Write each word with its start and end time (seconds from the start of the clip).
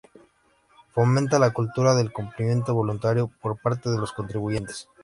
Fomenta 0.89 1.37
la 1.37 1.53
cultura 1.53 1.93
del 1.93 2.11
cumplimiento 2.11 2.73
voluntario 2.73 3.29
por 3.39 3.61
parte 3.61 3.91
de 3.91 3.99
los 3.99 4.11
contribuyentes. 4.13 4.89